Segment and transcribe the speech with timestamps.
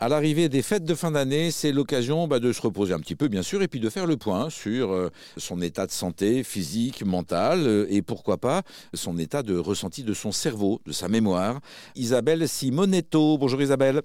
[0.00, 3.16] À l'arrivée des fêtes de fin d'année, c'est l'occasion bah, de se reposer un petit
[3.16, 6.44] peu, bien sûr, et puis de faire le point sur euh, son état de santé
[6.44, 8.62] physique, mental, euh, et pourquoi pas
[8.94, 11.58] son état de ressenti de son cerveau, de sa mémoire.
[11.96, 13.38] Isabelle Simonetto.
[13.38, 14.02] Bonjour Isabelle.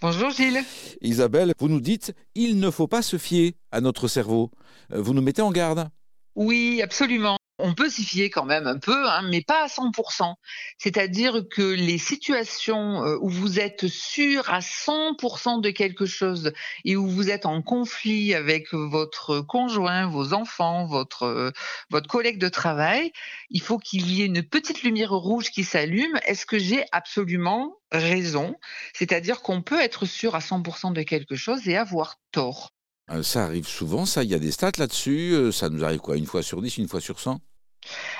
[0.00, 0.64] Bonjour Gilles.
[1.02, 4.50] Isabelle, vous nous dites, il ne faut pas se fier à notre cerveau.
[4.92, 5.88] Euh, vous nous mettez en garde.
[6.34, 10.34] Oui, absolument on peut s'y fier quand même un peu, hein, mais pas à 100%.
[10.78, 16.52] C'est-à-dire que les situations euh, où vous êtes sûr à 100% de quelque chose
[16.84, 21.50] et où vous êtes en conflit avec votre conjoint, vos enfants, votre, euh,
[21.90, 23.12] votre collègue de travail,
[23.50, 26.18] il faut qu'il y ait une petite lumière rouge qui s'allume.
[26.26, 28.56] Est-ce que j'ai absolument raison?
[28.92, 32.72] C'est-à-dire qu'on peut être sûr à 100% de quelque chose et avoir tort.
[33.10, 34.24] Euh, ça arrive souvent, ça.
[34.24, 35.52] Il y a des stats là-dessus.
[35.52, 36.16] Ça nous arrive quoi?
[36.16, 37.40] Une fois sur 10, une fois sur 100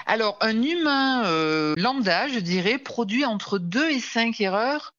[0.07, 4.95] alors, un humain euh, lambda, je dirais, produit entre 2 et 5 erreurs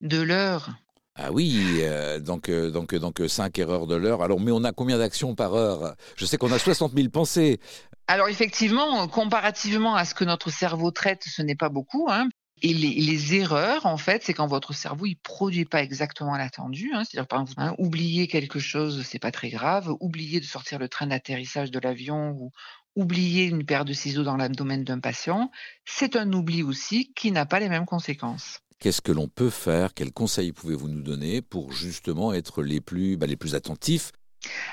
[0.00, 0.70] de l'heure.
[1.14, 4.22] Ah oui, euh, donc, euh, donc, donc 5 erreurs de l'heure.
[4.22, 5.94] Alors, mais on a combien d'actions par heure?
[6.16, 7.60] Je sais qu'on a 60 000 pensées.
[8.08, 12.08] Alors effectivement, comparativement à ce que notre cerveau traite, ce n'est pas beaucoup.
[12.10, 12.28] Hein.
[12.64, 16.92] Et les, erreurs, en fait, c'est quand votre cerveau il produit pas exactement l'attendu.
[16.94, 17.02] Hein.
[17.04, 19.92] C'est-à-dire, par exemple, hein, oublier quelque chose, c'est pas très grave.
[19.98, 22.52] Oublier de sortir le train d'atterrissage de l'avion ou,
[22.96, 25.50] oublier une paire de ciseaux dans l'abdomen d'un patient,
[25.84, 28.60] c'est un oubli aussi qui n'a pas les mêmes conséquences.
[28.78, 29.94] Qu'est-ce que l'on peut faire?
[29.94, 34.10] Quels conseils pouvez-vous nous donner pour justement être les plus, bah, les plus attentifs?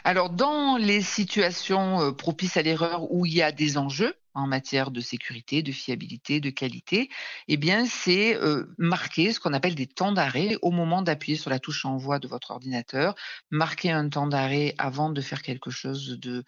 [0.03, 4.47] Alors, dans les situations euh, propices à l'erreur où il y a des enjeux, en
[4.47, 7.09] matière de sécurité, de fiabilité, de qualité,
[7.47, 11.49] eh bien, c'est euh, marquer ce qu'on appelle des temps d'arrêt au moment d'appuyer sur
[11.49, 13.15] la touche envoi de votre ordinateur,
[13.51, 16.43] marquer un temps d'arrêt avant de faire quelque chose de,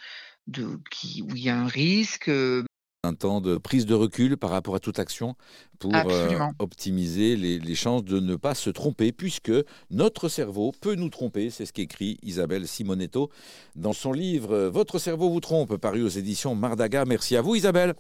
[0.89, 2.63] qui, où il y a un risque, euh,
[3.03, 5.35] un temps de prise de recul par rapport à toute action
[5.79, 9.51] pour euh, optimiser les, chances de ne pas se tromper, puisque
[9.89, 11.49] notre cerveau peut nous tromper.
[11.49, 13.31] C'est ce qu'écrit Isabelle Simonetto
[13.75, 17.05] dans son livre Votre cerveau vous trompe, paru aux éditions Mardaga.
[17.05, 17.95] Merci à vous, Isabelle.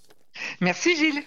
[0.61, 1.23] Merci, Gilles.